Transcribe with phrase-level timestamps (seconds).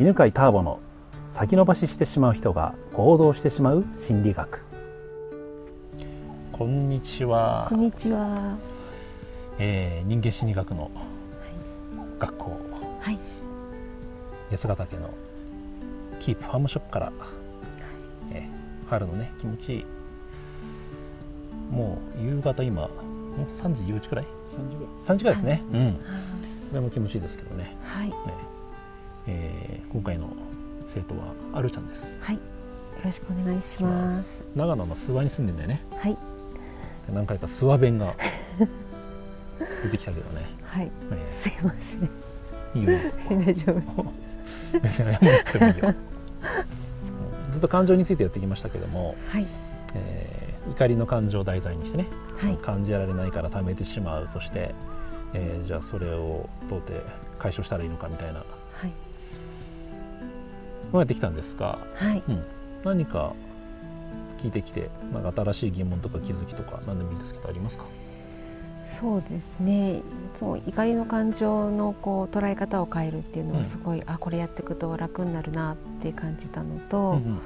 [0.00, 0.80] 犬飼ターボの
[1.30, 4.60] 先延ばししてしまう人が行動してしまう心理学。
[6.52, 7.66] こんにちは。
[7.68, 8.56] こんにちは。
[9.58, 10.90] えー人間心理学の
[12.18, 12.60] 学校。
[13.00, 13.18] はい。
[14.50, 15.10] 八ヶ岳の
[16.20, 17.12] キープファームショップから、
[18.32, 19.84] えー春のね気持ちいい。
[21.70, 24.26] もう夕方今ん3時4時くらい
[25.06, 25.34] ？3時ぐらい。
[25.36, 25.62] ですね。
[25.72, 25.92] うん。
[26.70, 28.08] これも気持ちいいですけどね、はい。
[28.08, 28.14] ね
[29.26, 30.28] えー今回の
[30.88, 32.34] 生徒はあるちゃんですはい。
[32.36, 32.40] よ
[33.04, 34.44] ろしくお願いします。
[34.54, 36.12] 長野の諏訪に住んでんだよねはい。
[36.12, 36.18] で
[37.12, 38.14] 何回か諏訪弁が
[39.84, 40.90] 出てきたけどね、はい。
[41.12, 42.00] えすいません。
[42.74, 42.98] ーいいよ
[43.28, 44.12] 大丈夫。
[44.80, 45.94] 別に謝らなくてもいいよ
[47.46, 49.46] うんずっと感情についてやってきましたけども、はい。
[49.94, 52.06] えー怒りの感情を題材にしてね、
[52.38, 52.56] はい。
[52.56, 54.74] 感じられないから溜めてしまうそして、
[55.34, 57.02] えーじゃあそれをどうやって
[57.38, 58.44] 解消したらいいのかみたいな
[60.92, 60.94] はい。
[60.94, 62.22] のをやってきたんですが、はい。
[62.28, 62.44] うん、
[62.84, 63.32] 何か
[64.38, 67.84] 聞いてきてなんか新しい疑問とか気づきとか何でもいいんですけどありますか？
[69.00, 69.98] そうですね。
[69.98, 70.02] い
[70.36, 77.40] つも怒りの感情のこう捉え方を変えるっていうのうんはすごい、あこれやっていくと楽になるなって感じたのと、うんうん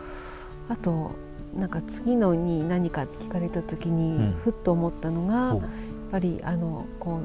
[0.68, 1.12] あと
[1.56, 5.62] なんか次のに何かって聞かれた時に、うんふっと思ったのが、やっほう
[6.10, 7.20] ぱりあのこう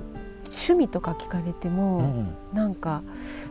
[0.52, 1.98] 趣味とか聞かれても。
[1.98, 2.36] うんうん。
[2.54, 3.02] なんか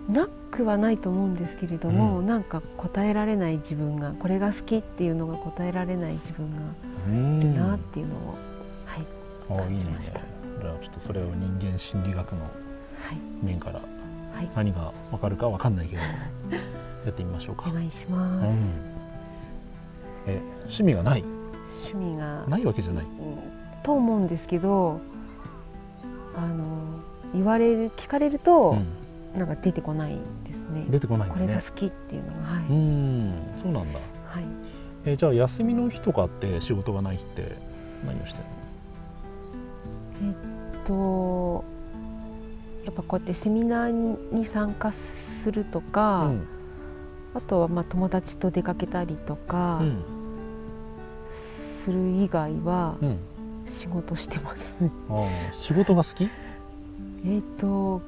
[0.08, 2.26] なくはないと思うんですけれども、うん。
[2.26, 6.56] なんか答えられない自分がこれが好きっていうのが答えられない自分が
[7.08, 7.40] うん。
[7.40, 8.34] いるなっていうのを、
[8.84, 9.06] はい
[9.50, 9.76] あいいね。
[9.76, 10.20] 感じました。
[10.60, 12.46] じゃあちょっとそれを人間心理学のは
[13.14, 13.18] い。
[13.42, 13.80] 面から
[14.34, 14.50] はい。
[14.54, 16.02] 何がわかるかわかんないけど
[17.06, 17.64] やってみましょうか。
[17.70, 18.70] お願いしうます、ん。
[20.26, 21.24] え趣味がない？
[21.84, 23.04] 趣味がないわけじゃない。
[23.04, 23.10] うん。
[23.82, 25.00] と思うんですけど
[26.36, 26.69] あの
[27.34, 29.38] 言われる聞かれると、うん。
[29.38, 30.86] なんか出てこないですね。
[30.88, 33.34] 出てこないんこれが好きっていうのがはい、うん。
[33.62, 34.00] そうなんだ。
[34.26, 34.44] はい。
[35.04, 37.56] えじゃあ休みの日とかって仕事がない日って
[38.04, 38.44] 何をしてる
[40.22, 40.30] え
[40.82, 41.64] っと
[42.84, 46.40] やっぱこうやってセミナーにに参加するとか、の
[47.34, 50.02] あとはまあ友達と出かけたりとかうん。
[51.32, 53.18] する以外はうん、うん
[53.66, 54.82] 仕事してます。
[54.82, 54.90] ね。
[55.08, 56.28] あー仕事が好き？
[57.26, 58.00] えっと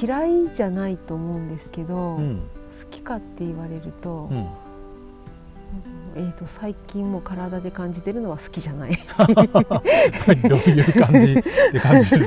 [0.00, 2.42] 嫌いじゃないと思うんですけど、好うん。
[2.90, 4.48] きかって言われると,、うん。
[6.16, 8.92] えっと最近もう体で感じてるのは好きじゃない。
[10.48, 11.42] どういう感じっ
[11.72, 12.26] て感じる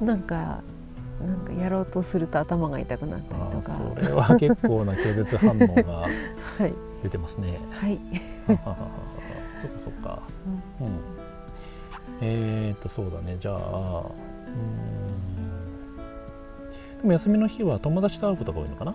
[0.00, 0.06] の？
[0.06, 3.78] なんかなんかやろうとすると頭が痛くなったりとか。
[3.94, 5.92] それは結構な拒絶反応が
[6.58, 6.72] はい。
[7.02, 7.58] 出てますね。
[7.70, 7.98] はい。
[8.46, 8.76] そっか
[9.84, 10.18] そっか。
[10.80, 11.19] うん
[12.20, 13.36] えー、っとそうだね。
[13.40, 14.52] じゃあうー
[16.96, 17.00] ん。
[17.00, 18.94] でも休みの日は友達と会うことが多いのかな？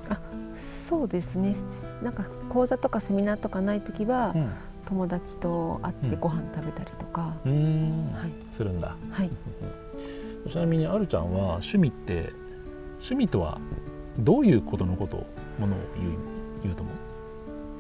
[0.88, 1.56] そうですね。
[2.03, 4.52] なんか講座とかセミナーとかない時は、うん。
[4.88, 6.19] 友達と会ってうん。
[6.19, 8.13] ご飯食べたりとか、うーん。
[8.13, 8.31] はい。
[8.53, 8.96] するんだ。
[9.09, 9.31] はい。
[10.50, 12.31] ちなみにあるちゃんは趣味って
[12.97, 13.57] 趣味とは
[14.19, 15.25] どういうことのこと
[15.59, 16.12] ものを言う
[16.62, 16.96] 言うと思う？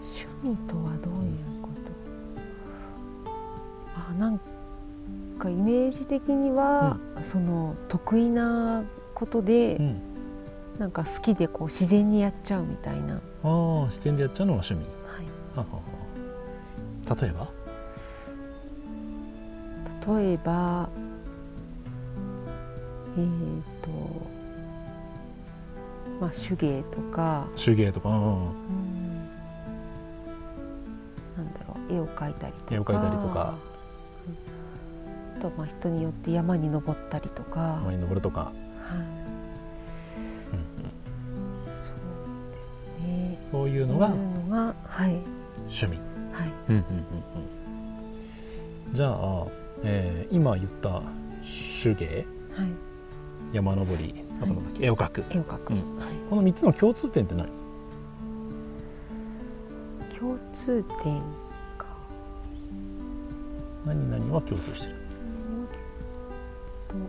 [0.01, 1.69] 趣味とはどういうこ
[3.23, 3.31] と、
[3.95, 4.45] あなんか
[5.49, 8.83] イメージ的には、その得意な
[9.13, 10.01] ことで、うん。
[10.79, 14.85] なんか好きでこう自然にやっちゃうみたいな、はい、ああ視点でやっちゃうのが趣味。
[15.55, 15.65] はは
[17.07, 17.47] は例えば？
[20.19, 20.89] 例えば
[23.17, 23.25] えっ、
[23.81, 23.89] と
[26.19, 28.09] まあ手芸とか、手芸とか。
[28.09, 28.15] うん。
[28.15, 28.31] うん。
[31.37, 32.75] なんだろう絵を描いたりとか。
[32.75, 33.53] 絵を描いたりとか。
[34.27, 34.45] うん
[35.35, 38.53] あとまあ人によって山に登ったりとか、山に登るとか、はい、
[41.67, 41.95] そう
[42.55, 43.39] ですね。
[43.51, 45.21] そういうのがそういうのがはい。
[45.61, 45.97] 趣味、
[46.31, 46.49] はい。
[46.69, 46.83] うんうんうん
[48.87, 49.47] うん、じゃあ、
[49.83, 51.01] えー今言った
[51.83, 52.25] 手芸。
[52.55, 52.69] はい。
[53.53, 54.23] 山登り。
[54.41, 55.23] あとなんだっけ、絵を描く。
[55.29, 55.97] 絵を描く、うん。
[55.97, 57.47] はい、この3つの共通点って何？
[60.17, 61.21] 共通点
[61.77, 61.85] か。
[63.85, 64.95] 何々は共通してる、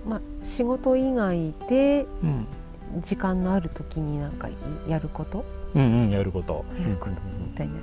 [0.05, 2.47] とまあ仕事以外でうん、
[3.03, 4.49] 時間のある時になんか
[4.89, 5.45] やること？
[5.75, 5.83] うん。
[5.83, 6.65] うんやること。
[6.81, 7.75] やることみたいな、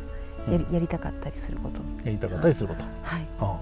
[0.48, 0.54] うん。
[0.54, 1.82] やりやりたかったりすること？
[2.06, 2.84] やりたかったりすること。
[2.84, 3.28] はい。
[3.40, 3.60] ああ。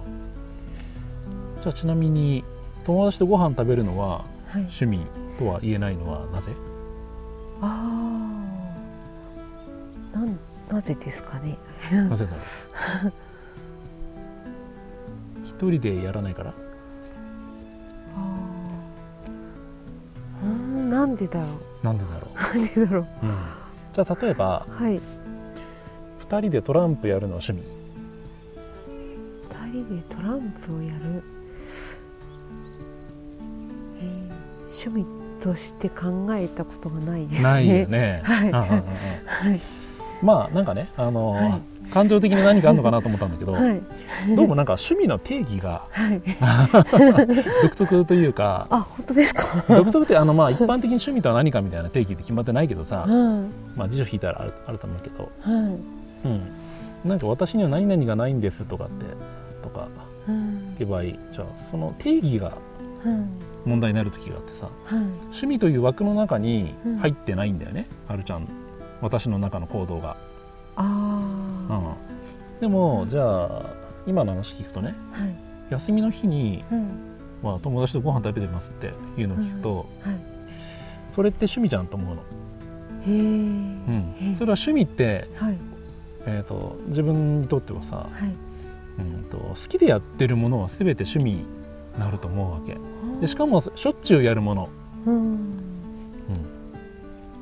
[1.63, 2.43] じゃあちなみに
[2.85, 4.61] 友達とご飯食べるのははい。
[4.61, 5.05] 趣味
[5.37, 6.51] とは言えないのはなぜ？
[7.61, 8.27] あ
[10.13, 10.17] あ。
[10.17, 10.39] なん
[10.69, 11.57] なぜですかね？
[11.91, 12.37] なぜだろ
[13.09, 13.13] う
[15.43, 16.53] 一人でやらないから？
[21.01, 21.47] なんでだろ
[21.81, 21.85] う？
[21.85, 22.35] なんでだろう？
[22.39, 23.35] なんでだろう、うん、
[23.93, 24.99] じゃあ例えば、はい、
[26.29, 27.63] 2人でトランプやるのは趣味
[29.49, 31.23] ？2人でトランプをやる、
[33.99, 35.05] えー、趣味
[35.41, 37.43] として考えたことがないですね。
[37.43, 38.21] ないよね。
[38.25, 38.65] はい、は
[39.55, 39.61] い、
[40.21, 41.61] まあなんかねあのーはい。
[41.91, 43.81] 感情的に何かあるのかなと思ったんだけど、はい、
[44.33, 46.21] どうもなんか趣味の定義が、はい、
[47.63, 49.65] 独特というかあ本当ですか？
[49.67, 53.05] 独特ってあのまあ一般的に趣味とは何かみたいな定義って決まってないけどさ、
[53.75, 55.67] まあ辞書引いたらあるあると思うけど、はい、う
[56.29, 56.41] ん、
[57.03, 59.05] なんか私には何々がないんですとかって
[59.61, 59.87] とか、
[60.29, 62.53] うん、って場合じゃあその定義が
[63.65, 64.69] 問題になる時があってさ、
[65.25, 68.47] 趣味という枠の中に入ってないんだよね、はるちゃん
[69.01, 70.15] 私の中の行動が。
[70.75, 71.21] あ
[71.69, 73.65] うん、でもじゃあ
[74.07, 75.35] 今の話聞くとね、はい、
[75.69, 76.89] 休みの日に、うん、
[77.43, 79.87] まあ、友達とご飯食べてますっていうのを聞くと、はい、
[81.15, 82.21] それって趣味じゃんと思うの。
[83.03, 85.57] へうん、それは趣味って、はい、
[86.25, 88.07] えーと、自分にとってはさ、
[88.99, 91.45] うんと、好きでやってるものは全て趣味に
[91.97, 92.77] なると思うわけ。
[93.19, 94.69] でしかもしょっちゅうやるもの、
[95.05, 95.70] うんうん、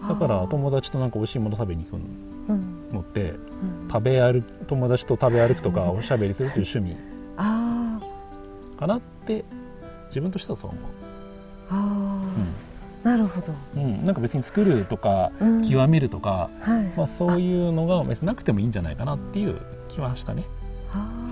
[0.09, 2.05] だから友達となんか美味しいもの食べに行くの。
[2.91, 3.35] のって、
[3.91, 6.97] 食べ歩友達と食べ歩くとかおしゃべりするという趣味。
[8.79, 9.45] かなって
[10.07, 10.83] 自分としてはそう思う。
[11.69, 12.21] あ
[13.03, 15.31] うん、なるほど、うん、なんか別に作るとか、
[15.69, 20.45] 極めるとか、はい、まあ、そういうのが別になくてもいいんじゃないかなっていう気はしたね。
[20.91, 21.28] あ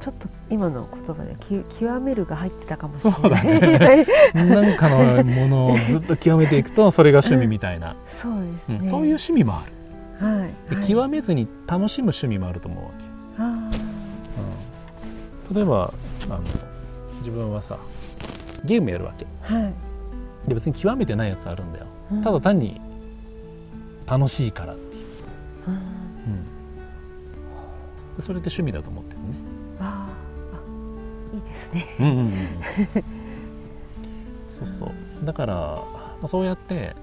[0.00, 3.46] ちょっと今の言葉でき極めるが入ってたかもしれない。
[3.98, 9.72] ね、なんかのものをずっと極めていくと それが趣味みたいな、そうですね、そういう趣味もある。
[10.20, 12.90] はい、極めずに楽しむ趣味もあると思うわ
[13.70, 13.78] け、
[15.48, 15.94] うん、例えば
[16.26, 16.40] あの
[17.20, 17.78] 自分はさ
[18.64, 19.72] ゲームやるわけ、はい、
[20.46, 22.78] で別に極めてないやつあるんだよ、うん、ただ単に
[24.06, 25.04] 楽しいからっていう、
[28.18, 29.24] うん、それって趣味だと思ってるね。
[29.24, 29.49] ああ
[31.44, 31.86] いいですね。
[31.98, 32.32] うんうん、うん、
[34.58, 35.24] そうそう。
[35.24, 36.94] だから、まあ、そうやって、はい、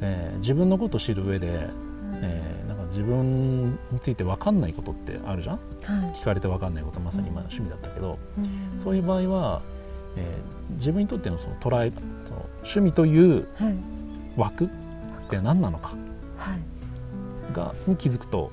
[0.00, 1.68] えー、自分のことを知る上で
[2.22, 9.62] えー、なんか自分について分かんないことってあるじゃん、はい、聞かれて分かんないことまさに今趣味だったけど、うん、そういう場合は、
[10.16, 11.92] えー、自分にとってのその捉え
[12.28, 13.48] その趣味という
[14.36, 14.68] 枠っ
[15.30, 15.94] て何なのか
[17.52, 18.50] が、に気づくと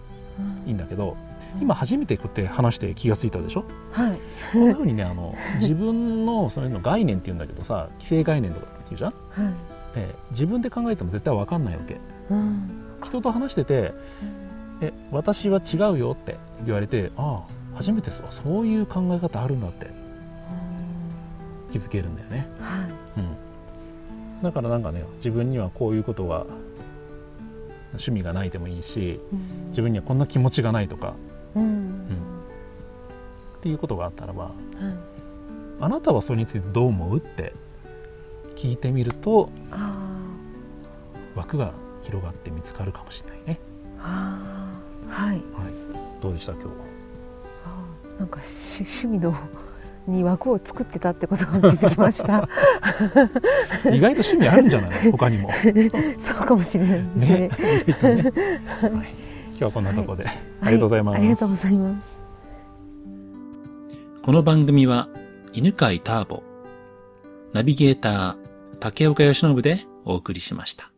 [0.65, 4.19] いいんだけど、うん、今初めてこうやって話して気が付いたでしょ、はい、
[4.51, 9.51] こんなふうにねあの自分のそれの概念っていうんだけどさ既成概念とかっていうじゃん、は
[9.93, 11.97] い、で自分で考えても絶対分かんないわけ。
[12.29, 12.83] うん。
[13.05, 13.93] 人と話してて
[14.81, 19.87] 「え私は違うよ」って言われてああ初めてそうそういう考え方あるんだって
[21.71, 22.83] 気づけるんだよね、は
[23.17, 23.21] い。
[23.21, 23.21] う
[24.39, 26.45] ん、だからなんかね自分にはこういうことが
[27.93, 31.13] 趣味がないでもいいし、うん、自分にはこんな気持ちがないとか、
[31.55, 31.99] うん、うん、
[33.57, 34.53] っていうことがあったらば、はい、
[35.81, 37.53] あなたはそれについてどう思うって
[38.55, 39.49] 聞いてみると
[41.35, 41.73] 枠が
[42.03, 43.59] 広がって見つかるかもしれないね。
[43.97, 44.37] は
[45.09, 45.41] はい、はい、
[46.21, 46.73] どうでした今日は？
[47.65, 48.39] あなんか
[48.79, 49.35] 趣味の
[50.05, 52.49] に枠を作ってたってことが気づきました。
[53.89, 55.11] 意外と趣味あるんじゃない？
[55.11, 55.49] 他にも。
[56.19, 57.37] そうかもしれないですね。
[57.39, 58.31] ねね、
[58.81, 59.01] はい、今
[59.63, 62.21] 日はこんなところで、はい、 ありがとうございます、ありがとうございます。
[64.23, 65.09] この番組は
[65.51, 66.43] 犬飼ターボ
[67.51, 68.37] ナビゲーター
[68.79, 70.92] 竹岡由伸でお送りしました